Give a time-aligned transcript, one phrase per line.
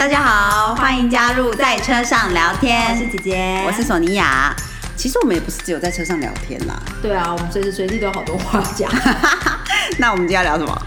[0.00, 2.90] 大家好，欢迎加入在车上聊天。
[2.90, 4.50] 我是姐姐，我是索尼娅。
[4.96, 6.74] 其实我们也不是只有在车上聊天啦。
[7.02, 8.90] 对啊，我们随时随地都有好多话讲。
[10.00, 10.82] 那我们今天要聊什么？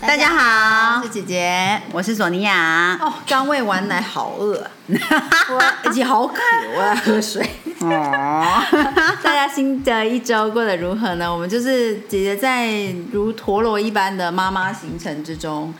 [0.00, 1.80] 大家好，我是姐姐。
[1.92, 2.98] 我是索尼娅。
[3.00, 4.70] 哦，刚喂完奶，好饿啊！
[5.54, 6.34] 我而且好渴，
[6.76, 7.48] 我要喝水。
[7.78, 8.62] 哦，
[9.22, 11.32] 大家新的一周过得如何呢？
[11.32, 12.68] 我们就是姐姐在
[13.12, 15.72] 如陀螺一般的妈妈行程之中，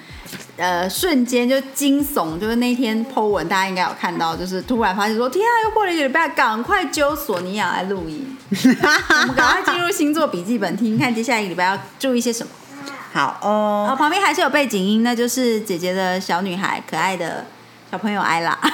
[0.57, 8.37] 呃，瞬间就惊悚，就是那天 Po 文，大家应该有看到，就是突然发现说，天啊，又过了一个礼拜，赶快揪索尼娅来录音。
[8.51, 12.51] 我们赶快进入星座笔记本，听听看接下来一个礼拜要注意些什么。
[13.13, 13.89] 好哦。
[13.91, 17.45] 哦，旁边还是有背景音，那就是姐姐的小女孩，可爱的
[17.91, 18.59] 小朋友艾拉。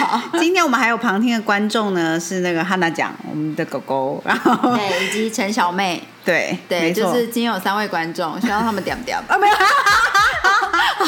[0.00, 9.36] 好，今天我们还有旁听的观众呢，是那个汉娜讲我们的狗狗，然后对，以及陈小妹，对对，就是今天有三位观众，希望他们点不点啊？
[9.38, 9.54] 没有。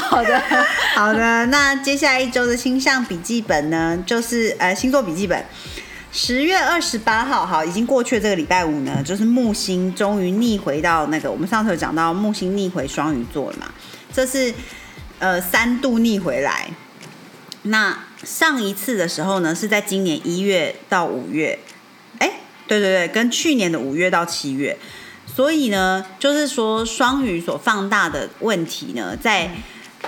[0.08, 0.42] 好的，
[0.94, 5.44] 好的，那接下来一周的星象笔记本呢，就是呃星座笔记本。
[6.14, 13.66] 十月二十八号，好，已经过去的这个礼拜五呢，就是木星终于逆回到那个我们上次有讲到木星逆回双鱼座了嘛，
[14.12, 14.52] 这是
[15.18, 16.68] 呃三度逆回来。
[17.62, 21.58] 那上一次的时候呢，是在今年一月到五月，
[22.18, 22.30] 哎，
[22.66, 24.76] 对对对，跟去年的五月到七月，
[25.34, 29.50] 所以呢，就是说双鱼所放大的问题呢，在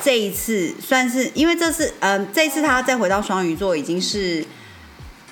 [0.03, 4.45] 这一次算是，因为这次，嗯、这次他再回到双鱼座已经是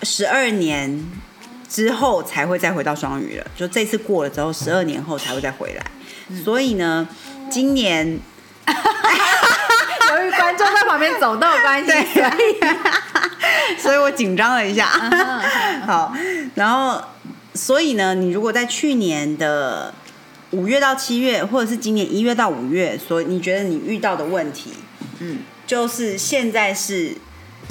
[0.02, 1.04] 十二年
[1.68, 5.84] 之后才会再回到双鱼了，就这次过了之后，十二年后才会再回来，
[6.42, 7.06] 所以呢，
[7.50, 8.06] 今年
[10.10, 12.56] 由于观众在旁边走动的关系， 所以
[13.82, 14.86] 所以我紧张了一下。
[15.86, 16.14] 好，
[16.54, 17.02] 然后
[17.54, 19.92] 所以呢，你如果在去年的
[20.52, 24.70] 五月到七月，或者是今年一月到五月，所以你觉得你遇到的问题，
[25.20, 27.14] 嗯，就是现在是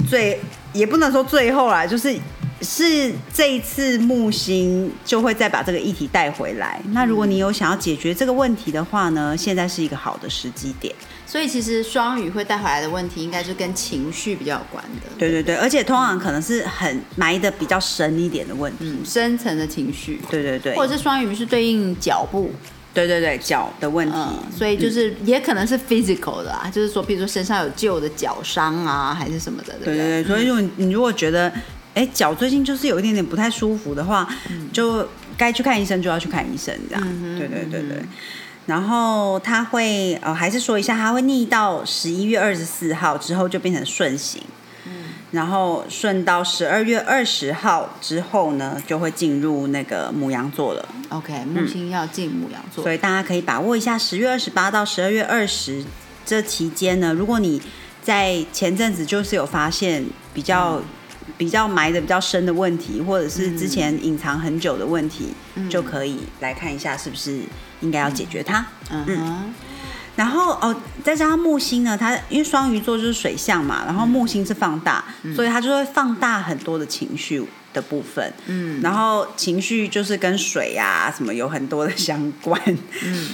[0.08, 0.40] 最
[0.72, 2.16] 也不能说最后啦，就是
[2.60, 6.80] 是这一次木星就会再把这个议题带回来。
[6.92, 10.94] 那如果你有想要解决这个问题的话呢，现在是一个好的时机点。
[11.26, 18.78] 所以其实双鱼会带回来的问题，应该是跟情绪比较有关的，对对对，而且通常可能是很埋的比较深一点的问题。
[18.80, 22.50] 嗯，深层的情绪，对对对，或者是双鱼是对应脚步，
[22.92, 24.14] 对对对脚的问题。
[24.14, 30.22] 嗯，所以就是也可能是 physical 的啊，就是说，比如说身上有旧的脚伤啊，还是什么的，对不对？
[30.22, 31.50] 对所以如果你如果觉得，
[31.94, 34.28] 哎，脚最近就是有一点点不太舒服的话，
[34.72, 37.02] 就该去看医生就要去看医生，这样。
[37.06, 38.08] 嗯哼对对对对嗯。
[38.66, 44.42] 然后它会呃，还是说一下，它会逆到十一月二十四号之后就变成顺行，
[44.86, 44.92] 嗯
[45.32, 50.88] 然后顺到十二月二十号之后呢，就会进入那个母羊座了。
[51.08, 55.82] OK，木星要进母羊座，所以大家可以把握一下十月二十八到十二月二十
[56.24, 57.60] 这期间呢，如果你
[58.02, 60.80] 在前阵子就是有发现比较、
[61.36, 65.34] 比较埋的比较深的问题，或者是之前隐藏很久的问题，
[65.68, 67.40] 就可以来看一下是不是
[67.80, 68.64] 应该要解决它。
[68.90, 69.04] 嗯。
[69.08, 69.54] 嗯，
[70.16, 78.32] 然后哦，再加上木星呢，它因为双鱼座就是水象嘛，然后木星是放大，所以它就会放大很多的情绪的部分。
[78.46, 78.80] 嗯。
[78.82, 82.60] 然后情绪就是跟水啊什么有很多的相关。
[83.02, 83.28] 嗯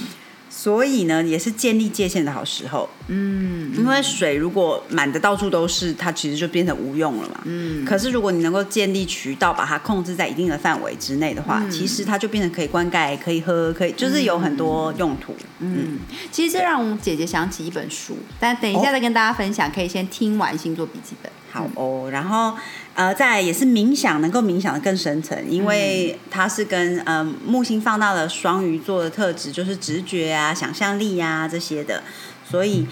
[0.61, 2.89] 所以呢，也是建立界限的好时候。
[3.07, 7.41] 嗯因为水如果满的到处都是，它其实就变成无用了嘛。
[7.45, 15.33] 嗯，可是如果你能够建立渠道，把它控制在一定的范围之内的话，嗯其实它就变成可以灌溉、可以喝、可以就是有很多用途。
[15.61, 16.01] 嗯，
[16.33, 21.31] 其实这让姐姐想起一本书，但等一下再跟大家分享，可以先听完星座笔记本。
[21.51, 22.55] 好哦，然后
[22.99, 32.03] 呃，再来也是冥想，能够冥想的更深层，因为它是跟呃木星放大了双鱼座的特质，就是直觉啊、想象力啊这些的，
[32.45, 32.85] 所以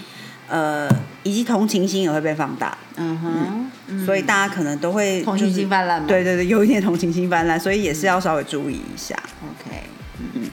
[0.47, 0.89] 呃，
[1.23, 4.05] 以及同情心也会被放大，嗯哼，嗯。
[4.05, 6.07] 所以大家可能都会同情心泛滥嘛。
[6.07, 9.13] 对对对，有一点同情心泛滥，所以也是要稍微注意一下。
[9.43, 9.83] OK，
[10.33, 10.49] 嗯。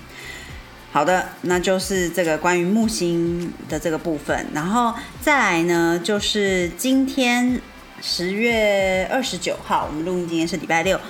[0.90, 7.60] 好的，那就是这个关于木星的这个部分，然后再来呢，就是今天
[8.06, 11.00] 十月二十九号，我们录音今天是礼拜六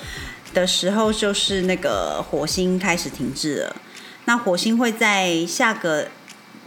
[0.52, 3.76] 的时候，就是那个火星开始停滞了。
[4.26, 6.06] 那火星会在下个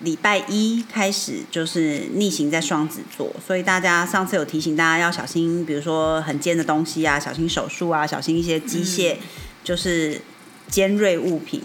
[0.01, 9.15] 礼拜一开始就是逆行在双子座，所以大家上次有提醒大家要小心，比如说很尖的东西啊，小心手术啊，小心一些机械，
[9.63, 10.19] 就是
[10.67, 11.61] 尖锐物品。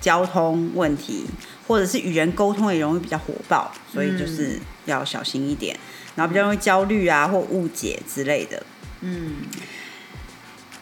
[0.00, 1.24] 交通问题，
[1.66, 5.76] 或者是与人沟通也容易比较火爆，所以就是要小心一点，
[6.18, 8.60] 然后比较容易焦虑啊或误解之类的。
[9.02, 9.36] 嗯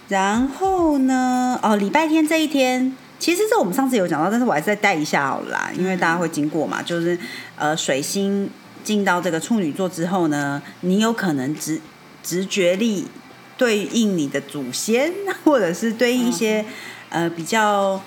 [0.09, 7.19] 然后呢，哦，礼拜天这一天其实这我们上次有讲到，但是我还是再带一下好了啦，因为大家会经过嘛，就是
[7.57, 8.49] 呃水星
[8.83, 11.79] 进到这个处女座之后呢，你有可能直
[12.23, 13.07] 直觉力
[13.59, 15.13] 对应你的祖先，
[15.45, 16.65] 或者是对应一些、
[17.11, 18.01] 呃比较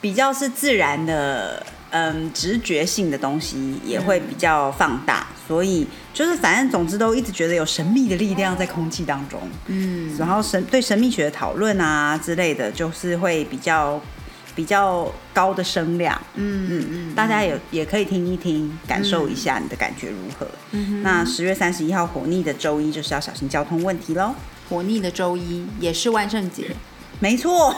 [0.00, 1.66] 比较是自然的。
[1.96, 14.00] 嗯，直觉性的东西也会比较放大，所以就是反正总之都一直觉得有神秘的力量在空气当中，嗯，然后神对神秘学的讨论啊之类的，就是会比较
[14.54, 20.46] 比较高的声量，嗯嗯嗯，大家也也可以听一听，感受一下你的感觉如何。
[20.70, 24.34] 嗯那十月三十一号火逆的周一就是要小心交通问题喽。
[24.70, 26.70] 火逆的周一也是万圣节，
[27.20, 27.74] 没错，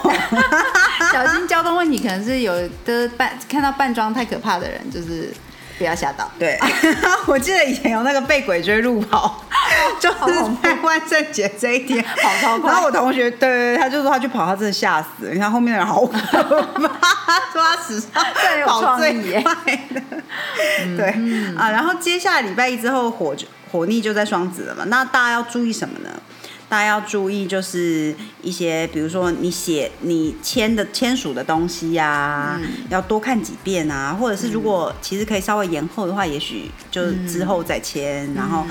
[1.12, 5.32] 小心交通问题，可能是有的扮看到扮装太可怕的人，就是
[5.78, 6.30] 不要吓到。
[6.38, 6.58] 对，
[7.26, 9.44] 我记得以前有那个被鬼追路跑，
[10.00, 10.16] 就是
[10.62, 15.32] 在万圣节这一天跑超快然后我同学对对对，他就说他去跑，他真的吓死了。
[15.32, 17.00] 你看后面的人好可怕，
[17.52, 20.02] 说他史上更有跑最创意耶快的。
[20.96, 21.08] 对
[21.56, 26.10] 啊，然后接下来礼拜一之后火就火逆就在双子了嘛，那大家要注意什么呢？
[26.68, 32.60] 大家要注意，就是一些，比如说你写、你签的签署的东西呀、
[32.90, 38.66] 要多看几遍啊，或者是如果其实可以稍微延后的话，也许就之后再签，然后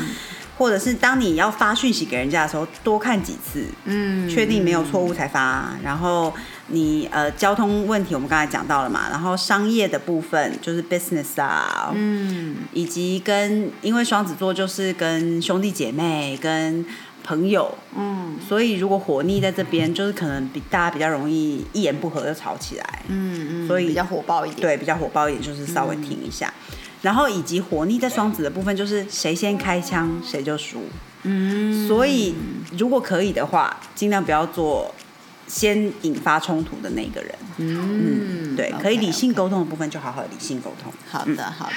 [0.58, 5.74] 或者是当你要发讯息给人家的时候，多看几次，嗯，确定没有错误才发。
[5.84, 6.34] 然后
[6.68, 12.56] 你呃交通问题我们刚才讲到了嘛，然后商业的部分就是 business 啊，嗯。
[12.74, 16.86] 以及跟因为双子座就是跟兄弟姐妹跟
[17.25, 24.62] 朋友，嗯所以如果火逆在这边，就是可能比大家比较容易一言不合就吵起来，嗯嗯，所以比较火爆一点。
[24.62, 26.54] 对，比较火爆一点，就是稍微停一下。
[27.01, 30.83] 然后以及火逆在双子的部分，就是谁先开枪谁就输。
[31.24, 32.36] 嗯，所以
[32.77, 34.94] 如果可以的话，尽量不要做
[35.48, 37.34] 先引发冲突的那个人。
[37.58, 40.92] 嗯，对可以理性沟通的部分就好好理性沟通。
[41.10, 41.74] 好的好的，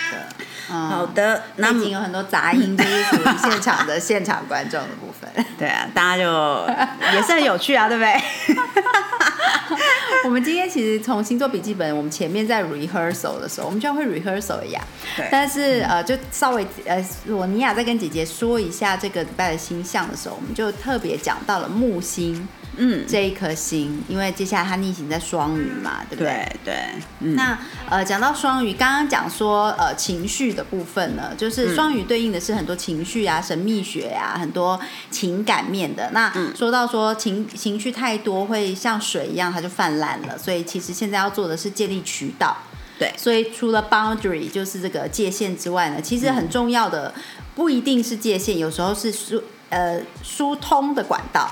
[0.73, 1.07] 嗯好。
[1.07, 5.31] 的，那已经有很多杂音，就是属于现场的现场观众的部分。
[5.57, 6.69] 对啊，大家就
[7.17, 8.57] 也是很有趣啊，对不对？
[10.25, 14.83] 我们今天其实从星座笔记本，我们前面在 rehearsal 的时候，我们就像会 rehearsal 一样，
[15.17, 22.49] 对但是呃，就稍微呃，罗尼亚在跟姐姐说一下这个礼拜的星象的时候，我们就特别讲到了木星
[22.81, 26.49] 嗯，这一颗星，因为接下来它逆行在双鱼嘛，对不对？
[26.65, 26.75] 对对，
[27.21, 27.59] 嗯，那
[27.91, 34.81] 呃，讲到双鱼，刚刚讲说呃情绪的部分呢，就是双鱼对应的是很多情绪啊、神秘学啊、很多
[35.11, 36.11] 情感面的。
[36.13, 40.39] 那说到说情情绪太多会像水一样，它就泛滥了。
[40.39, 42.57] 所以其实现在要做的是建立渠道。
[42.99, 47.13] 对所以除了 boundary 就是这个界限之外呢，其实很重要的
[47.55, 51.49] 不一定是界限，有时候是疏呃疏通的管道。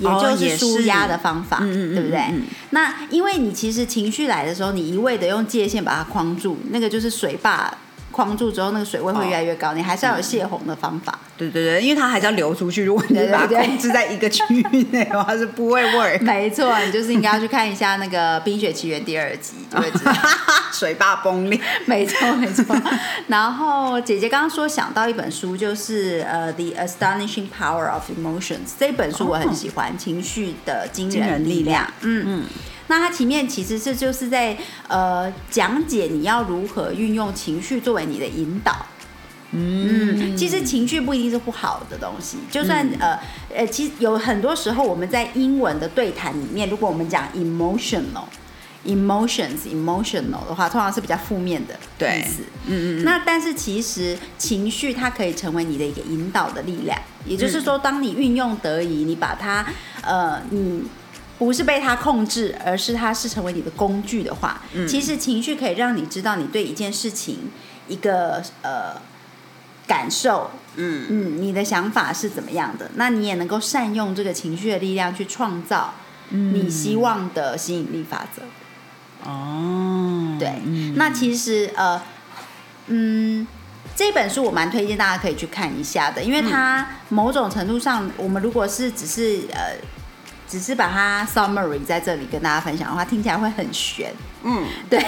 [0.00, 2.18] 也就是舒压的方法，嗯嗯嗯对不对？
[2.18, 7.72] 嗯嗯那因为你其实情绪来的时候，你一味的用界限把它框住，那个就是水坝
[8.10, 9.72] 框住之后，那个水位会越来越高。
[9.72, 11.18] 你还是要有泄洪的方法。
[11.36, 12.84] 对对对，因为它还是要流出去。
[12.84, 16.20] 如果你把它控制在一个区域内的话，是不会 work。
[16.20, 20.12] 没错，你就是应该要去看一下那个《冰雪奇缘》第二集，就会知道。
[20.72, 22.76] 水坝崩裂，没错，没错。
[23.28, 31.86] 然后姐姐刚刚说想到一本书，就是呃《The Astonishing Power of Emotions》这本书我很喜欢，情绪的惊惊人人力量。
[32.02, 32.44] 嗯嗯。
[32.90, 34.58] 那它前面其实是就是在
[34.88, 38.84] 呃讲解你要如何运用情绪作为你的引导。
[39.52, 43.18] 嗯，其实情绪不一定是不好的东西，就算、呃
[43.54, 48.24] 呃，其实有很多时候我们在英文的对谈里面，如果我们讲 emotional。
[48.86, 52.40] emotions emotional 的话，通常是比较负面的对意思。
[52.64, 59.66] 嗯嗯那但是其实情绪它可以成为你的一个引导的力量，也就是说，当你运用得宜，你把它
[60.00, 60.82] 呃，你
[61.40, 67.50] 不是被它控制，而是它是成为你的工具的话，其实情绪可以让你知道你对一件事情
[67.88, 69.00] 一个呃
[69.86, 71.06] 感受，嗯。
[71.08, 75.94] 嗯，你的想法是怎么样的，那你也能够善用这个情绪的力量去创造
[76.28, 78.42] 你希望的吸引力法则。
[79.24, 80.94] 哦，对，嗯。
[80.96, 82.02] 那其实呃，
[82.88, 83.46] 嗯，
[83.96, 89.74] 这本书我蛮推荐大家可以去看一下的，因为它某种程度上，我们如果是只是呃，
[90.50, 94.12] 只是把它 summary 在这里跟大家分享的话，听起来会很悬。
[94.42, 95.00] 嗯， 对，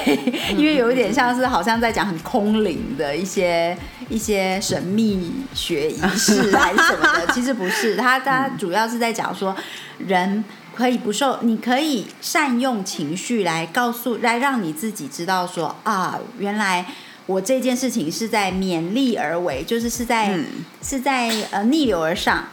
[0.56, 3.76] 因为有一点像是好像在讲很空灵的一些
[4.08, 9.56] 一些神秘学仪式还是什么的， 其实不是，它它主要是在讲说
[9.98, 10.44] 人。
[10.74, 16.86] 可以不受，你可以善用情绪来告诉，来让你自己知道说啊，原来
[17.26, 20.46] 我这件事情是在勉力而为，就是是在、嗯
[20.82, 22.46] 是在呃逆流而上，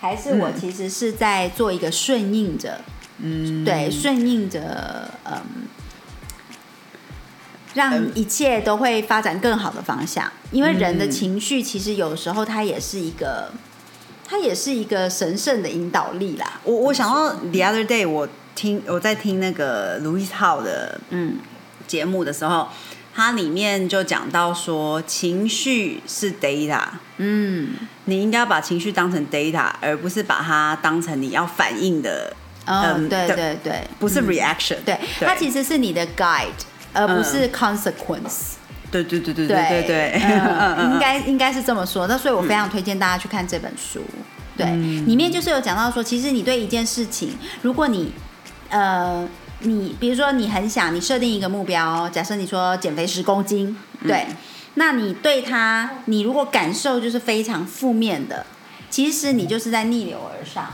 [0.00, 2.80] 还是我嗯其实是在做一个顺应着
[3.18, 5.40] 嗯，对，顺应着嗯，
[7.74, 10.30] 让一切都会发展更好的方向。
[10.52, 13.50] 因为人的情绪其实有时候它也是一个，
[14.24, 16.60] 它也是一个神圣的引导力啦。
[16.64, 21.38] 我我想到 the other day 我听我在听那个 Louis Hall 的嗯
[21.86, 22.68] 节目的时候，
[23.18, 26.84] 它里面就讲到说情绪是 data，
[27.16, 27.70] 嗯，
[28.04, 32.32] 你应该把情绪当成 data，而不是把它当成你要反应的，
[32.64, 34.26] 嗯，嗯对对对，不是嗯。
[34.28, 36.46] reaction，对，它其实是你的 guide，
[36.92, 38.52] 而不是 consequence。
[38.88, 42.06] 对对对对对对对， 嗯应该应该是这么说。
[42.06, 44.00] 那所以我非常推荐大家去看这本书。
[44.56, 44.64] 对，
[45.06, 48.12] 里面就是有讲到说，其实你对一件事情，如果你
[48.68, 49.28] 呃，
[49.60, 54.26] 你比如说你很想，你设定一个目标，假设你说减肥十公斤，对，
[54.74, 58.46] 那你对他，你如果感受就是非常负面的，
[58.88, 60.66] 其实你就是在逆流而上。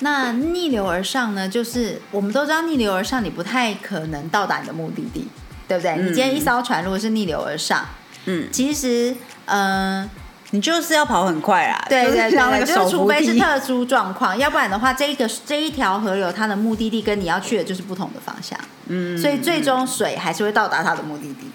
[0.00, 5.26] 那逆流而上呢，就是我们都知道逆流而上，你不太可能到达你的目的地，
[5.66, 5.96] 对不对？
[5.96, 7.84] 你今天一艘船如果是逆流而上，
[8.26, 9.16] 嗯，其实，
[9.46, 10.08] 嗯、
[10.50, 21.50] 你就是要跑很快啦，对对对，就是除非是，特殊状况，要不然的话，这一个这一条河流它的目的地跟你要去的就是不同的方向，嗯所以最终水还是会到达它的目的地。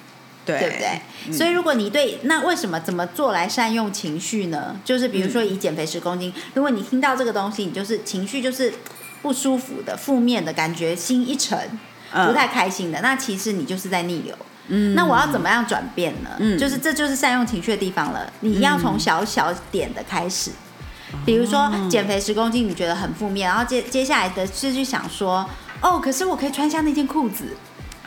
[0.46, 1.34] 对对不对？
[1.34, 4.76] 所以如果你对那为什么怎么做来善用情绪呢？
[4.84, 8.74] 就是比如说以减肥十公斤，如果你听到这个东西，你就是情绪就是
[9.22, 11.58] 不舒服的、负面的感觉，心一沉，
[12.14, 14.36] 嗯不太开心的，那其实你就是在逆流。
[14.68, 16.30] 嗯那我要怎么样转变呢？
[16.40, 18.32] 嗯就是这就是善用情绪的地方了。
[18.40, 20.52] 你要从小小点的开始，
[21.26, 25.48] 比如说减肥十公斤，你觉得很负面，然后接接下来的是去想说，
[25.82, 27.56] 哦，可是我可以穿下那件裤子，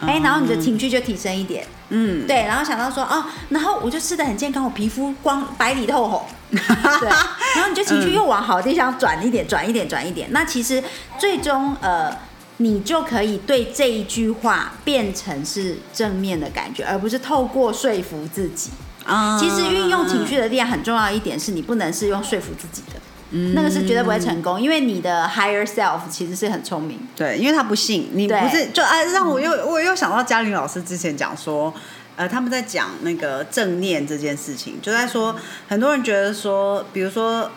[0.00, 1.66] 哎、然后你的情绪就提升一点。
[1.88, 7.08] 嗯，对，然后想到说哦，然后我就吃的很健康，我皮肤光白里透红， 对，
[7.54, 10.26] 然后你就情绪又往好的地方转一点，转一点，转一点。
[10.32, 10.82] 那其实
[11.16, 12.10] 最终呃，
[12.58, 18.70] 你就可以对这一句话变成是正面的感觉，而不是透过说服自己。
[19.04, 26.98] 啊其实运用情绪的力量很重要一点是你不能是用说服自己的，嗯那个是绝对不会成功，因为你的 higher self 其实是很聪明。
[27.14, 31.72] 对，因为他不信，你不是就啊，让我又我又想到嘉玲老师之前讲说，
[32.16, 35.36] 呃，他们在讲那个正念这件事情，就在说
[35.68, 37.48] 很多人觉得说，比如说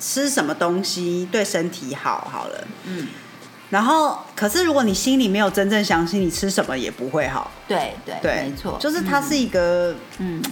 [0.00, 3.08] 吃什么东西对身体好，好了，嗯，
[3.70, 10.42] 然后可是如果你心里没有真正相信，你吃什么也不会好，对对对，没错，就是它是一个嗯。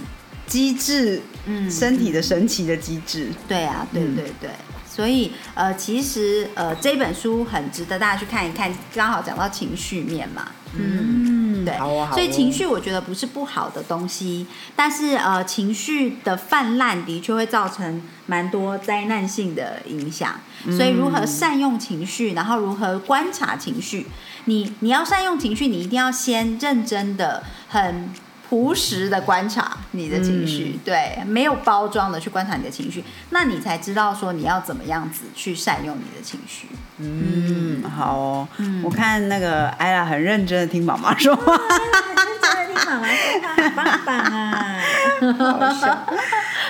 [0.46, 4.50] 机制，嗯身体的神奇的机制，对啊，对对对对，
[4.86, 11.23] 所以呃，其实呃，这本书很值得大家去看一看，刚好讲到情绪面嘛，嗯，
[11.72, 20.40] 嗯对，所以情绪我觉得不是不好的东西，但是呃，情绪的泛滥的确会造成蛮多灾难性的影响，
[20.76, 24.06] 所以如何善用情绪，然后如何观察情绪，
[24.46, 28.10] 你你要善用情绪，你一定要先认真的很。
[28.54, 36.68] 朴实的观察你的情绪，对，没有包装的去观察你的情绪，那你才知道说你要怎么样子去善用你的情绪。
[36.98, 38.48] 嗯，好哦，
[38.84, 41.56] 我看那个艾拉很认真的听妈妈说话。
[41.56, 44.76] 听妈妈说话，很棒棒啊！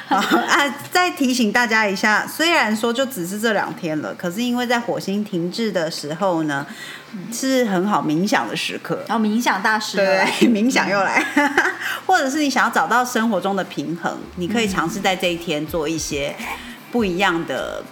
[0.06, 6.66] 好啊，再提醒大家一下，虽然说就只是这两天了，可是因为在火星停滞的时候呢，
[7.32, 9.04] 是很好冥想的时刻。
[9.08, 11.24] 然后冥想大师对来，冥想又来，
[12.06, 16.34] 或者是你想要找到生活中的平衡，你可以尝试在这一天做一些
[16.92, 17.82] 不一样的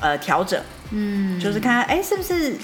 [0.00, 0.60] 呃调整，
[0.90, 2.56] 嗯，就是看看哎是不是，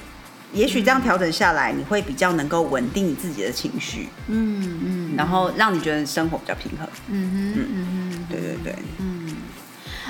[0.53, 6.89] 也许这样调整下来，你会比较能够稳定你自己的情绪，嗯嗯然后让你觉得生活比较平衡。
[7.09, 9.37] 嗯哼嗯哼对对对，嗯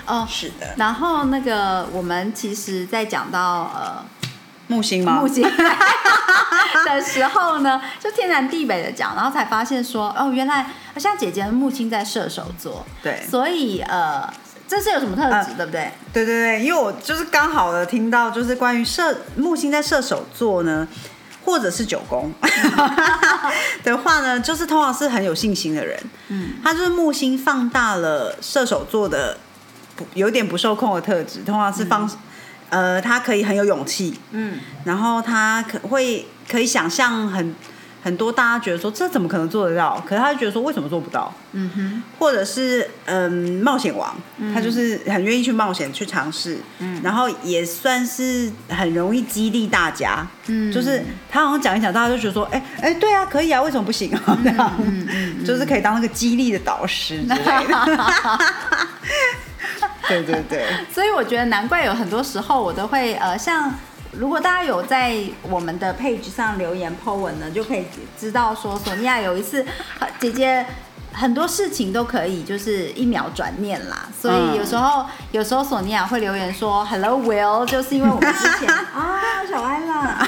[0.06, 0.26] 哦。
[0.30, 0.74] 是的。
[0.76, 4.04] 然后那个，我们其实，在讲到呃
[4.66, 5.20] 木星吗？
[5.20, 5.42] 木星
[6.86, 14.32] 的时候呢，就天南地北的讲，然后才发现说，哦，原来像姐姐的木星在射手座，对所以呃，
[14.68, 15.92] 这是有什么特质，呃对不对？
[16.12, 20.86] 对对对，因为我就是刚好的听到，就是关于射木星在射手座呢，
[21.44, 22.32] 或者是九宫
[23.82, 25.98] 的话呢，就是通常是很有信心的人。
[26.28, 29.38] 嗯，他就是木星放大了射手座的
[29.96, 32.08] 不有点不受控的特质，通常是放、
[32.70, 34.58] 呃，他可以很有勇气，嗯。
[34.84, 37.54] 然后他可会可以想象很
[38.02, 41.32] 很多大家觉得说这怎么可能做得到，可是他就觉得说为什么做不到？
[41.52, 44.14] 嗯哼，或者是嗯冒险王，
[44.52, 47.00] 他就是很愿意去冒险去尝试，嗯。
[47.02, 50.70] 然后也算是很容易激励大家，嗯。
[50.70, 54.38] 就是他好像讲一讲，大家就觉得说，哎、哎、对啊，可以啊，为什么不行啊？
[54.44, 55.44] 这样，嗯嗯。
[55.46, 58.38] 就是可以当那个激励的导师之类的。
[60.08, 63.72] 对对对，所以我觉得难怪有很多时候我都会呃，像
[64.12, 67.84] 如果大家有在我们的 page 上留言 po 文呢，就可以
[68.18, 69.64] 知道说索尼娅有一次
[70.00, 70.64] 呃姐姐。
[71.16, 74.08] 很多事情都可以，就是一秒转念啦。
[74.20, 80.26] 所以有时候，有时候索尼娅会留言说 “Hello Will”，就是因为我们之前 啊，小安啦，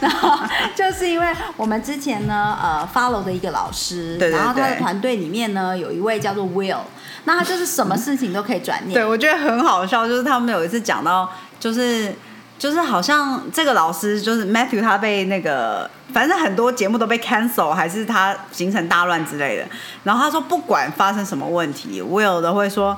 [0.00, 0.40] 然后
[0.74, 6.80] 就是因为我们之前呢，呃，follow 的一个老师，对对然后他的对团队里面呢有一位叫做 Will，
[7.24, 8.94] 那他就是什么事情都可以转念。
[8.94, 12.14] 对，我觉得很好笑，就是他们有一次讲到，就是
[12.58, 19.66] 就是好像这个老师就是 Matthew 他被那个，反正很多节目都被 cancel，还是他行程大乱之类的。
[20.04, 22.96] 然后他说不管发生什么问题，Will 都会说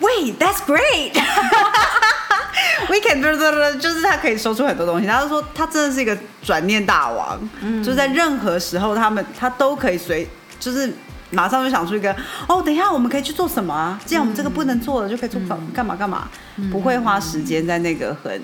[0.00, 1.12] ，Wait, that's great。
[2.88, 3.22] We can
[3.80, 5.06] 就是他可以说出很多东西。
[5.06, 7.38] 他就说他真的是一个转念大王，
[7.82, 10.92] 就是在任何时候他们他都可以随就是。
[11.30, 12.14] 马上就想出一个
[12.46, 14.00] 哦，等一下我们可以去做什么啊？
[14.04, 15.40] 既然我们这个不能做了，就可以做
[15.74, 16.28] 干嘛干嘛，
[16.70, 18.40] 不会花时间在那个很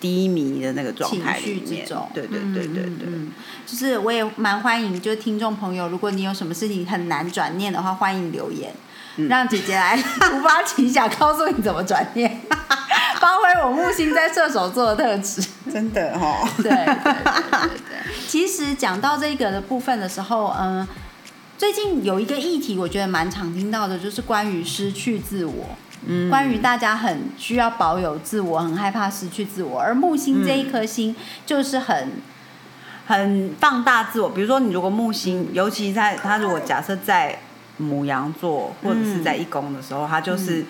[0.00, 2.08] 低迷的那个状态里面之中。
[2.14, 3.32] 对对对对对，嗯，
[3.66, 8.72] 就是我也蛮欢迎，就是听众朋友，如果你有什么事情很难转念的话，欢迎留言，
[9.16, 12.40] 嗯让姐姐来突发奇想，告诉你怎么转念，
[13.20, 15.42] 发挥我木星在射手座的特质。
[15.70, 16.48] 真的哦。
[16.58, 17.98] 对对对对对。
[18.26, 20.86] 其实讲到这个的部分的时候，嗯、
[21.60, 25.66] 最近有一个议题，我觉得蛮常听到的，就是关于失去自我。
[26.06, 31.14] 嗯，关于大家很需要保有自我，很害怕失去自我，而木星这一颗星
[31.44, 32.12] 就是很
[33.06, 34.30] 很放大自我。
[34.30, 37.38] 比如说，你如果木星，尤其在他如果假设在
[37.76, 40.64] 母羊座或者是在一宫的时候，他就是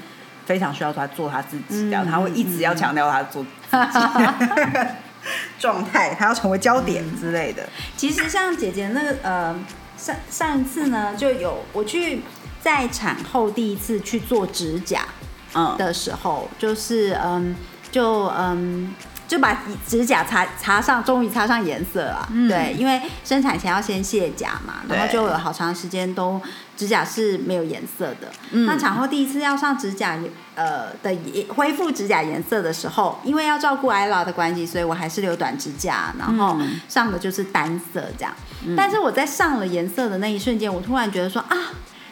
[0.44, 4.78] 非常需要他做他自己的，嗯他会一直要强调他做自己
[5.61, 7.68] 状态，他要成为焦点之类的。
[7.97, 9.56] 其实像姐姐那个呃
[10.00, 12.23] 上上一次呢，就有我去
[12.62, 15.07] 在产后第一次去做指甲
[15.54, 17.54] 嗯，的时候，就是嗯
[17.90, 18.95] 就嗯。
[19.31, 22.29] 就把指甲擦擦上，终于擦上颜色了。
[22.49, 26.43] 对，因为生产前要先卸甲嘛，然后就有好长时间都
[26.77, 28.29] 指甲是没有颜色的。
[28.67, 30.19] 那产后第一次要上指甲
[30.57, 38.35] 呃的也恢复指甲颜色的时候，因为要照顾 ella 的关系，所以我还是留短指甲，然后上的就是单色这样。
[38.77, 41.57] 但是我在上了颜色的那一瞬间，我突然觉得说啊，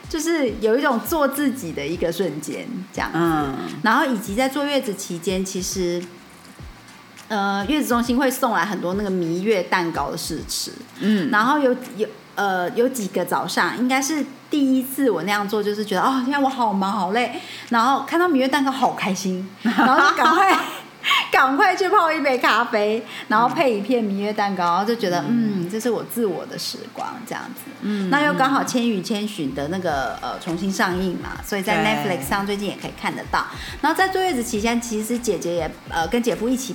[0.08, 3.10] 就是有一种做自己的一个瞬间这样。
[3.12, 6.00] 嗯，然后以及在坐月子期间，其实。
[7.28, 17.38] 呃，月子中心会送来很多那个蜜月蛋糕的试吃，嗯，然后有有呃有几个早上，应该是第一次我那样做，就是觉得哦，天啊，我好忙好累，
[17.68, 20.58] 然后看到蜜月蛋糕好开心， 然后就赶快
[21.30, 27.70] 赶快去泡一杯咖啡，然后配一片蜜月蛋糕，然后就觉得嗯，这是我自我的时光这样子。
[27.82, 33.46] 嗯，那又刚好《千与千寻》的那个呃重新上映嘛，所以在 Netflix 上最近也可以看得到。
[33.82, 36.74] 然后在坐月子期间，其实姐姐也呃跟姐夫一起。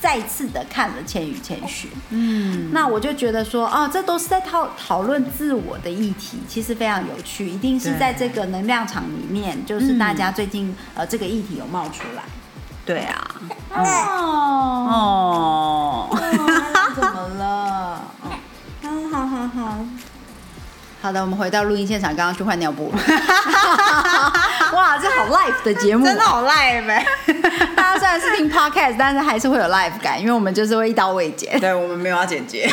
[0.00, 12.22] 再次的看了《千与千寻》，嗯，那我就觉得说，哦，这都是在讨讨论自我的议题，其实非常有趣，一定是在这个能量场里面，就是大家最近、呃这个议题有冒出来。
[12.86, 13.28] 对啊。
[13.74, 16.18] 哦，哦，
[16.96, 18.02] 怎么了？
[18.24, 18.30] 哦，
[18.82, 19.78] 好好好好。
[21.02, 22.90] 好的，我们回到录音现场，刚刚去换尿布。
[24.76, 27.06] 哇，这好 live 的节目、真的好 live 哎。
[27.76, 31.58] 大家虽然是听 podcast，但是还是会有 live 感，因为我们就是会一刀未剪。
[31.60, 32.70] 对我们没有要剪接。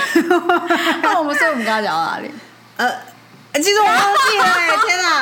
[1.01, 2.31] 那我们所以我们刚刚讲到哪里？
[2.77, 2.91] 呃，
[3.55, 5.16] 其实我忘记了欸，天哪！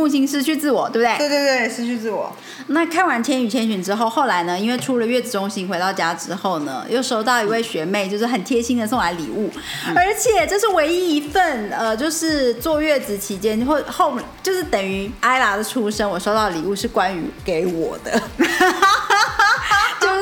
[0.00, 1.18] 木星失去自我，对不对？
[1.18, 2.34] 对对对，失去自我。
[2.68, 9.50] 那看完《千与千寻》之后，后来呢，因为出了月子中心，回到家之后呢，又收到一位学妹，就是很贴心的送来礼物，
[9.94, 18.22] 而且这是唯一一份，呃，就是坐月子期间或后，就是等于艾拉的出生，我收到的礼物是关于给我的。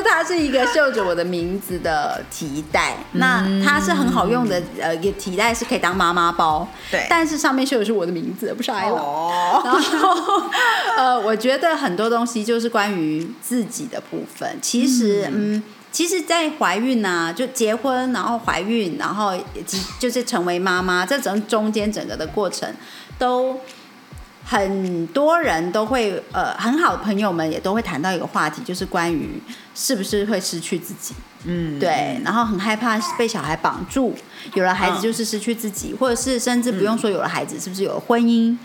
[0.09, 8.95] 就是它是一个绣着我的名字的提袋，那它是很好用的，呃，一个提袋是可以当妈妈包，对但是上面绣的是我的名字，不是艾拉。
[8.95, 10.43] 哦，然后，
[10.97, 14.57] 呃，我觉得很多东西就是关于自己的部分。
[14.61, 19.33] 其实，嗯，其实，在怀孕啊，就结婚，然后怀孕，然后
[19.65, 22.71] 即 就是成为妈妈，这整中间整个的过程，
[23.17, 23.59] 都
[24.45, 29.41] 很多人都会，呃，很好的朋友们也都会谈到一个话题，就是关于
[29.81, 31.15] 是不是会失去自己。
[31.45, 34.13] 嗯，对，然后很害怕被小孩绑住，
[34.55, 38.57] 有了孩子就是失去自己，或者是甚至不用说有了孩子，是不是有了婚姻？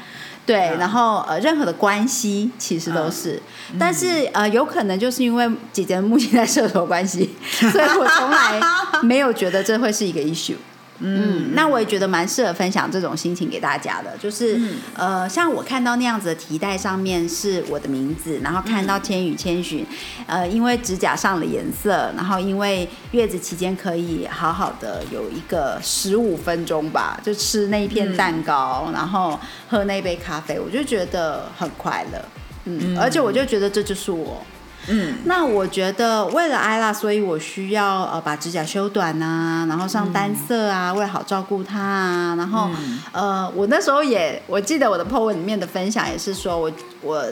[0.45, 3.41] 对，嗯然后呃，任何的关系其实都是，
[3.79, 8.61] 但是呃，有可能就是因为姐姐目前在射手关系， 所以我从来
[9.05, 10.57] 没有觉得这会是一个 issue。
[11.01, 19.85] 嗯，那我也觉得蛮适合分享这种心情给大家的，就是、嗯呃，像我看到那样子的提袋上面是我的名字，然后看到千与千寻，
[20.27, 32.25] 呃，因为指甲上了颜色，然后因为月子期间可以好好的有一个十五分钟吧，就吃那一片蛋糕，然后喝那杯咖啡，我就觉得很快乐。
[32.67, 34.43] 嗯，而且我就觉得这就是我，
[34.89, 42.69] 嗯，那我觉得为了艾拉，所以我需要呃把指甲修短啊，然后上单色啊，为了好照顾她啊，然后、
[43.13, 46.71] 呃我那时候也我记得我的 po 文里面的分享也是说我
[47.01, 47.25] 我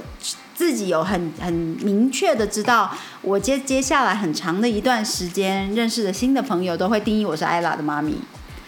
[0.54, 2.90] 自己有很很明确的知道，
[3.22, 8.16] 我接接下来很长的一段时间认识的新的朋友都会定义我是艾拉的妈咪，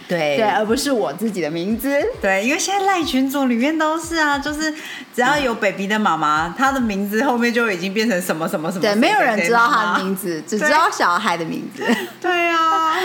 [0.07, 1.91] 对对，而不是我自己的名字。
[2.21, 4.71] 对，因为现在赖群组里面都是啊，就是
[5.15, 8.83] 只要有 baby 的妈妈，她的名字后面就已经变成什么什么什么。
[8.83, 10.43] 对，没有人知道她的名字。
[10.47, 11.83] 只知道小孩的名字。
[12.21, 12.95] 对啊，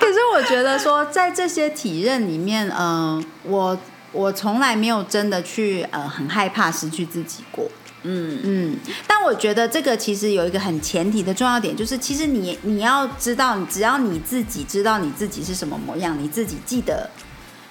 [0.00, 3.78] 可是我觉得说，在这些体认里面，嗯、我
[4.12, 7.70] 我从来没有真的去呃很害怕失去自己过。
[8.02, 17.10] 嗯嗯，但我觉得这个其实有一个很前提的重要点，就是其实你你要知道，只要你自己知道你自己是什么模样，你自己记得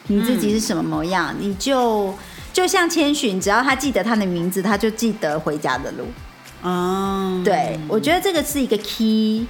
[0.08, 2.14] 你自己是什么模样，你就
[2.54, 6.06] 就像千寻，只要他记得他的名字，他就记得回家的路。
[6.62, 9.48] 嗯，对，我觉得这个是一个 key。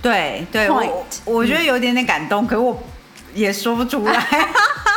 [0.00, 2.82] 对对，我我觉得有点点感动，可是我
[3.34, 4.14] 也说不出来。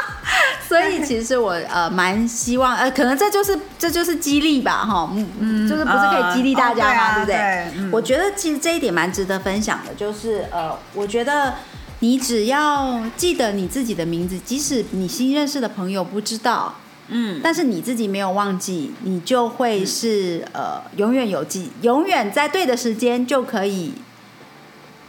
[0.73, 7.13] 所以其实我呃蛮希望呃，可能这就是这就是激励吧哈，嗯嗯，就是不是可以激励大家吗？
[7.15, 7.91] 呃哦对不对？
[7.91, 11.53] 我觉得其实这一点蛮值得分享的，就是呃，我觉得
[11.99, 16.73] 你只要记得你自己的名字，即使你新认识的朋友不知道，
[17.09, 23.93] 嗯，但是你自己没有忘记，你就会是、呃永远有记，永远在对的时间就可以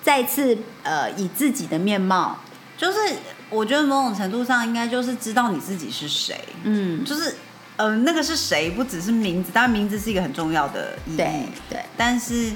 [0.03, 2.39] 再次呃以自己的面貌，
[2.77, 2.99] 就是
[3.51, 7.35] 我觉得某种程度上应该就是知道你自己是谁，嗯，就是
[7.77, 11.81] 呃那个是谁，不只是名字，当然名字是一个很重要的意义，对对。
[11.97, 12.53] 但是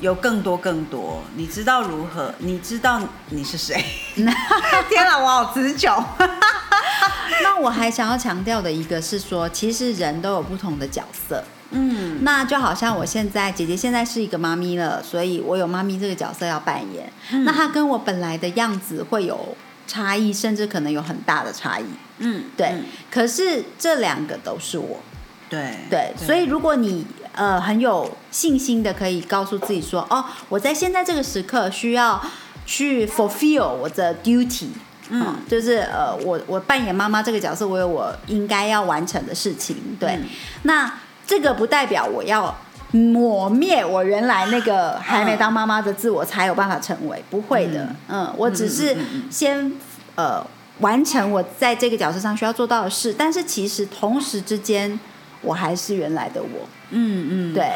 [0.00, 2.34] 有更多更多，你知道如何？
[2.38, 3.84] 你知道你是谁？
[4.14, 5.92] 天哪，我好持久。
[7.42, 11.42] 那我还想要强调的一个是说，其实人都有不同的角色。
[11.74, 17.10] 嗯那就好像我现在姐姐现在是一个妈咪了，所以我有妈咪这个角色要扮演。
[17.30, 19.56] 嗯那她跟我本来的样子会有
[19.86, 21.84] 差异，甚至可能有很大的差异。
[22.18, 25.00] 嗯，对，嗯可是这两个都是我。
[25.48, 32.22] 对对，所以如果你呃很有信心的可以告诉自己说，哦，我在现在这个时刻需要
[32.64, 34.68] 去 fulfill 我的 duty。
[35.10, 39.76] 嗯嗯，就是呃，我我扮演妈妈这个角色，我有我应该要完成的事情。
[40.00, 40.24] 对，嗯
[40.62, 40.90] 那
[41.26, 42.56] 这个不代表我要
[42.92, 47.88] 抹灭我原来那个还没当妈妈的自我才有办法成为，不会的。
[48.08, 48.96] 嗯我只是
[49.30, 49.72] 先
[50.14, 50.46] 呃
[50.80, 54.98] 完成我在这个角色上需要做到的事，但是其实同时之间，
[55.40, 56.68] 我还是原来的我。
[56.90, 57.70] 嗯嗯，对，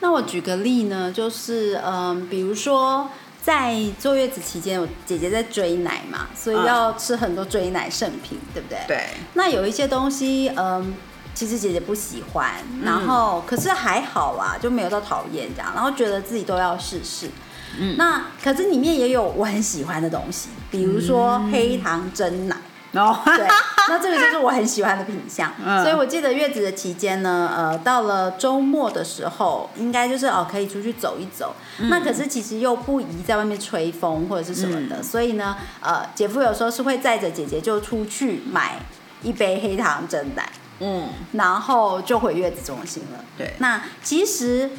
[0.00, 3.08] 那我举个例呢，就是嗯，比如说
[3.40, 8.78] 在坐月子期间，我姐姐在追奶嘛，所以嗯要吃很多追奶圣品，对不对？。
[8.88, 10.94] 对，那有一些东西，嗯，
[11.34, 17.28] 其实姐姐不喜欢，然后、可是还好啊，就没有到讨厌这样，然后觉得自己都要试试。
[17.76, 22.56] 嗯那可是里面也有我很喜欢的东西，比如说黑糖蒸奶。
[22.92, 23.44] 然后对，
[23.88, 25.52] 那这个就是我很喜欢的品相。
[25.66, 31.56] 嗯所以我记得月子的期间呢，呃，到了周末的时候，应该就是哦可以出去走一走。
[31.80, 38.76] 嗯那可是其实又不宜在外面吹风或者是什么嗯的，所以呢，呃，姐夫有时候是会载着姐姐就出去买
[39.24, 40.48] 一杯黑糖蒸奶，
[40.80, 43.24] 嗯，然后就回月子中心了。
[43.38, 44.70] 对，那其实，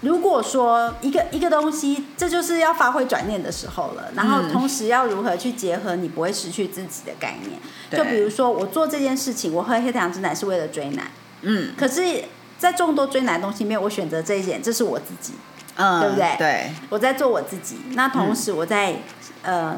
[0.00, 4.10] 如果说一个一个东西，这就是要发挥转念的时候了。
[4.14, 7.60] 然后嗯同时要如何去结合你不会失去自己的概念。
[7.90, 11.10] 对就比如说，我做这件事情，我喝黑糖之奶是为了追奶，
[11.42, 12.24] 嗯可是，
[12.58, 15.34] 在众多追奶的东西里面，我选择这一点，这是我自己，
[15.76, 17.76] 嗯，对不对对，我在做我自己。
[17.92, 18.96] 那同时，我在、
[19.42, 19.76] 呃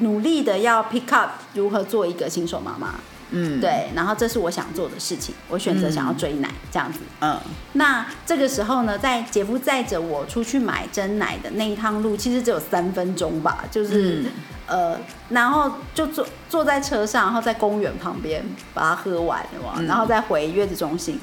[0.00, 2.94] 努力的要 pick up 如何做一个新手妈妈。
[3.32, 7.00] 嗯，，对，然后这是我想做的事情，我选择想要追奶、这样子。
[7.20, 7.38] 嗯。
[7.72, 14.26] 那这个时候呢，在姐夫载着我出去买真奶的那一趟路，其实只有三分钟吧，就是、嗯。
[14.66, 14.98] 呃，
[15.30, 19.86] 然后就坐坐在车上，然后在公园旁边把它喝完，有没有嗯。
[19.86, 21.20] 然后再回月子中心。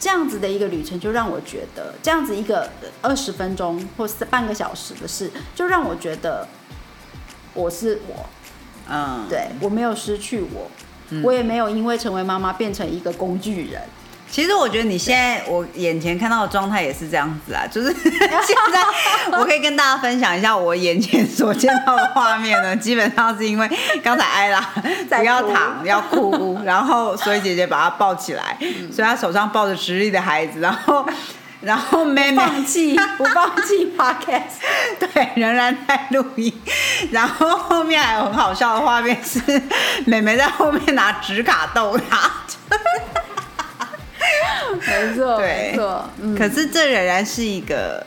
[0.00, 2.68] 这样子的一个旅程，就让我觉得，这样子一个
[3.00, 6.46] 二十分钟或是半个小时的事，就让我觉得
[7.54, 8.26] 我是我，
[8.90, 10.70] 嗯，对我没有失去我，
[11.10, 11.22] 嗯。
[11.22, 13.80] 我也没有因为成为妈妈变成一个工具人。
[14.30, 23.70] 其实我觉得你现在我眼前看到的状态也是这样子啊，就是现在我可以跟大家分享一下我眼前所见到的画面呢， 基本上是因为
[24.02, 24.68] 刚才艾拉
[25.08, 28.58] 在不要躺要哭，然后所以姐姐把她抱起来，
[28.90, 31.06] 所以她手上抱着直立的孩子，然后
[31.64, 34.58] 然后妹妹放弃 不放弃 podcast，
[34.98, 36.52] 对，仍然在录音。
[37.10, 39.40] 然后后面还有很好笑的画面是，
[40.06, 42.30] 妹妹在后面拿纸卡逗他。
[44.86, 48.04] 没错对没错，嗯，可是这仍然是一个，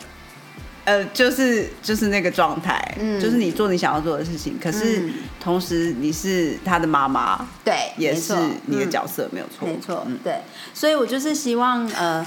[0.84, 3.20] 呃，就是就是那个状态，嗯。
[3.20, 5.13] 就是你做你想要做的事情，可是嗯。
[5.39, 10.41] 同时你是他的妈妈，对，也是你的嗯角色，没有错，没错嗯，对，
[10.74, 12.26] 所以我就是希望呃，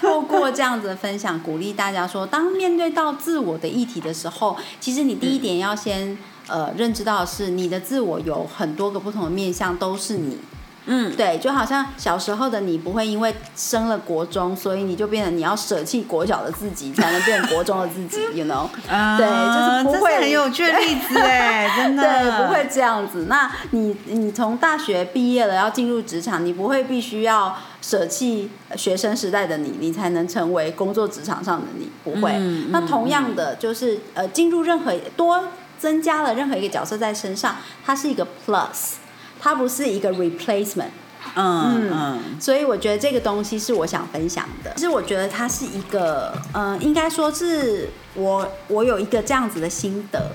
[0.00, 6.16] 透过这样子的分享，鼓励大家说，当面对到自我的议题的时候，其实你第一点要先
[6.48, 10.38] 呃认知到的是，你的自我有很多个不同的面向，都是你。
[10.86, 18.66] 嗯，对，就好像小时候的你不会因为升了国中，所以你就变得你要舍弃国小的自己，才能变成国中的自己， you know？
[18.88, 23.26] 啊对就是不会是很有趣的例子哎， 真的，对，不会这样子。
[23.28, 32.32] 那你你从大学毕业了，要进入职场，你不会必须要舍弃学生时代的你，你才能成为工作职场上的你，不会。
[32.34, 35.44] 嗯那同样的，就是呃，进入任何多
[35.78, 38.94] 增加了任何一个角色在身上，它是一个 plus，
[39.40, 40.90] 它不是一个 replacement。
[41.36, 44.72] 嗯嗯所以我觉得这个东西是我想分享的。
[44.74, 50.32] 其实我觉得它是一个，嗯、应该说是我我有一个这样子的心得，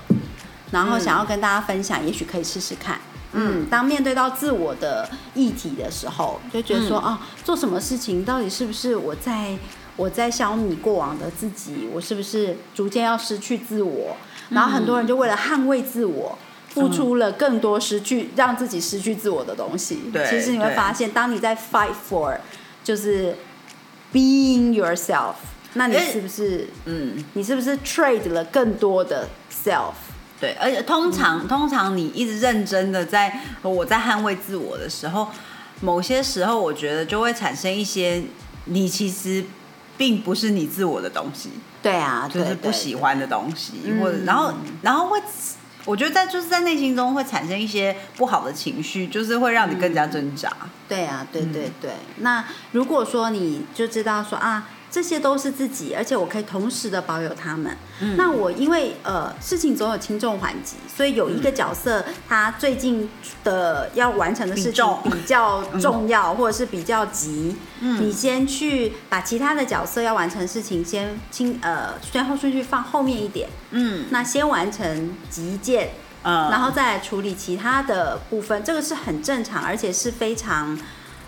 [0.70, 2.98] 然后想要跟大家分享，也许可以试试看。
[3.32, 9.54] 嗯，当面对到自我的议题的时候，就觉得说，哦，做什么事情到底是不是我在
[9.96, 14.16] 我在消弭过往的自己，我是不是逐渐要失去自我？
[14.48, 16.38] 然后很多人就为了捍卫自我，
[16.76, 20.00] 付出了更多失去让自己失去自我的东西。
[20.12, 22.38] 对其实你会发现，当你在 fight for
[22.84, 23.34] 就是
[24.12, 25.34] being yourself，
[25.74, 29.94] 那你是不是嗯，你是不是 trade 了更多的 self？
[30.38, 35.28] 对，而且通常通常你一直认真的在我在捍卫自我的时候，
[35.80, 38.22] 某些时候我觉得就会产生一些
[38.66, 39.42] 你其实
[39.96, 41.50] 并不是你自我的东西。
[41.82, 42.96] 对啊，就是不喜。
[42.96, 45.20] 欢的东西，嗯或者然后然后会，
[45.86, 50.52] 我觉得在就是在内心中会产生一些不好的情绪，就是会让你更加挣扎。
[50.88, 51.92] 对啊，对嗯对对。
[52.18, 57.76] 那如果说你就知道说啊，这些都是自己，而且我可以同时的保有他们。
[58.00, 58.16] 嗯。
[58.16, 63.08] 那我因为呃事情总有轻重缓急，所以有一个角色他最近
[63.44, 74.06] 的要完成的事情比较重要，或者是比较急，你先去把其他的角色要完成的事情先轻呃先后顺序放后面一点，嗯。
[74.10, 75.90] 那先完成急件，
[76.22, 80.78] 嗯，然后再来处理其他的部分，这个是很正常，而且是非常，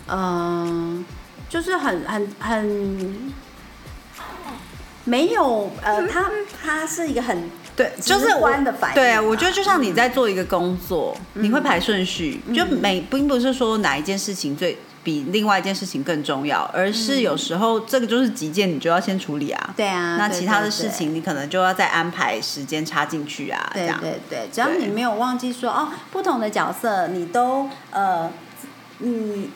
[0.06, 1.04] 嗯、
[1.48, 3.32] 就是很很很
[5.08, 6.30] 没有呃，它
[6.62, 19.74] 它是一个很对，就是直我观的反应对，啊我觉得就像你在做一个工作，你会排顺序，就每并不是说哪一件事情最比另外一件事情更重要，而是有时候这个就是急件，你就要先处理啊。
[19.76, 24.00] 对啊，那其他的事情你可能就要再安排时间插进去啊，这对样。
[24.00, 28.30] 对对，只要你没有忘记说哦，不同的角色你都呃，
[28.98, 29.48] 你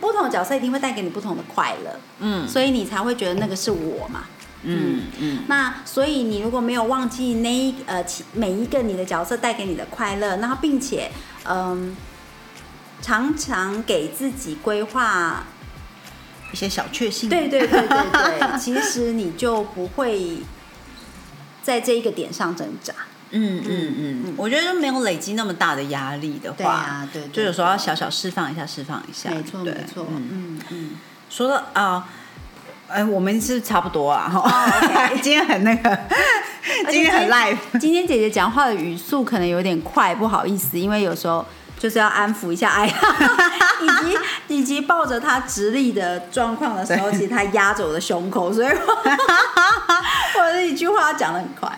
[0.00, 2.48] 不同的角色一定会带给你不同的快乐，嗯。
[2.48, 4.24] 所以你才会觉得那个是我嘛。
[4.64, 11.10] 嗯嗯，那所以你如果没有忘记那一呃每一个你的角色带给你的快乐，然后并且
[11.46, 11.94] 嗯、
[13.02, 15.44] 常常给自己规划，
[16.52, 17.28] 一些小确幸。
[17.28, 20.38] 对对对对对，其实你就不会
[21.62, 22.94] 在这一个点上挣扎。
[23.36, 29.28] 嗯嗯嗯，我觉得就没有累积那么大的压力的话，对啊对对就有时候要小小释放一下，释放一下。
[29.30, 30.90] 没错没错，嗯，嗯嗯，
[31.28, 32.08] 说到啊。
[32.94, 35.98] 哎、我们是差不多啊，哈、哦 今天很那个，
[36.88, 41.44] 今天很 live，今天姐姐讲话的语速可能有点快，不好意思，因为有时候
[41.76, 42.92] 就是要安抚一下艾拉，
[43.82, 51.68] 以及以及抱着她直立的状况的时候，其实她压着我的胸口，所以我我的一句话讲的很快。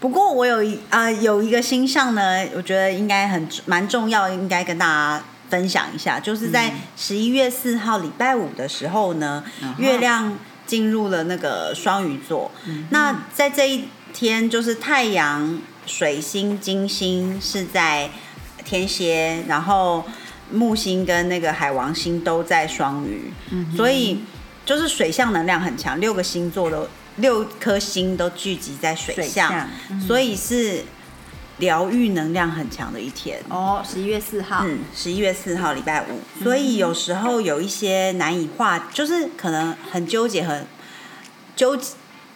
[0.00, 12.50] 不过我有一啊、有一个星象呢，我觉得应该很蛮重要，应该跟大家分享一下，就是在十一月四号礼拜五的时候呢，嗯月亮进入了那个双鱼座。
[12.90, 18.10] 那在这一天，就是太阳、水星、金星是在
[18.64, 20.04] 天蝎，然后
[20.50, 23.32] 木星跟那个海王星都在双鱼，
[23.76, 24.20] 所以
[24.64, 30.84] 就是水象能量很强，六个星座都六颗星都聚集在水水象，象所以是
[31.58, 33.40] 疗愈能量很强的一天。
[33.48, 40.66] 哦，十一月四号，嗯，十一月四号礼拜五，所以有时候有一些难以化，就是可能很纠结、很
[41.54, 41.78] 纠，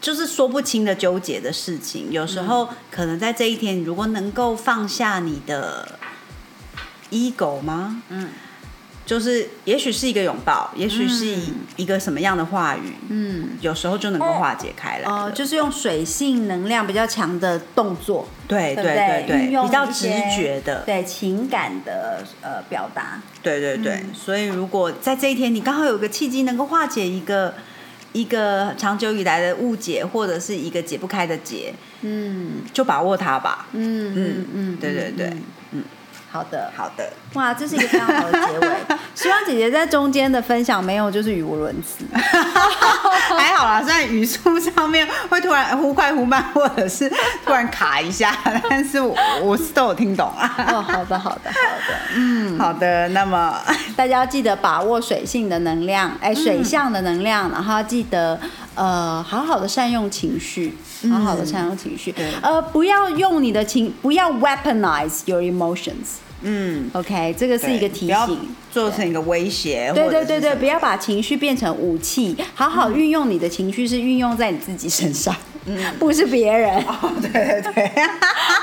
[0.01, 2.13] 就是说不清的纠结的事情。
[2.13, 5.99] 有时候可能在这一天，如果能够放下你的
[7.11, 8.03] ego 吗？
[8.11, 8.29] 嗯
[9.09, 15.11] 就是也许是一个拥抱，也许是一一个什么样的话语，嗯，有时候就能够化解开来了。
[15.11, 19.25] 哦，就是用水性能量比较强的动作，对对对？
[19.27, 24.11] 对比较直觉的，对情感的呃表达，对对对，嗯。
[24.15, 27.55] 所以如果在这一天你刚好有个契机，能够化解一个
[28.13, 32.61] 一个长久以来的误解，或者是一个解不开的结，嗯。
[32.75, 33.69] 就把握它吧。
[33.73, 35.43] 嗯嗯嗯，对对对嗯。
[35.73, 35.83] 嗯，
[36.31, 38.69] 好的，好的，哇，这是一个非常好的结尾。
[39.15, 47.11] 希望姐姐在中间的分享没有就是语无伦次， 还好啦，虽然语速上面会突然忽快忽慢，或者是
[47.45, 48.37] 突然卡一下，
[48.71, 50.55] 但是我我是都有听懂啊。
[50.69, 53.59] 哦，好的好的好的，嗯，好的，那么
[53.97, 58.39] 大家要记得把握水性的能量，哎，水象的能量，然后要记得
[58.79, 60.73] 呃，好好的善用情绪，
[61.11, 62.27] 好好的善用情绪，对。
[62.41, 66.23] 呃，不要用你的情，不要 weaponize your emotions。
[66.43, 68.55] 嗯，OK，这个是一个提醒。
[68.71, 70.25] 做成一个威胁，对。
[70.25, 75.35] 对对不要把情绪变成武器，好好运用你的情绪，是运用在你自己身上，
[75.67, 75.77] 嗯。
[75.99, 76.79] 不是别人。
[76.87, 77.91] 哦，对对对，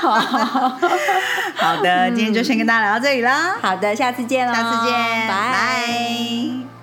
[1.56, 3.58] 好的，今天就先跟大家聊到这里啦。
[3.60, 4.94] 好的，下次见喽，下次见，
[5.28, 6.75] 拜。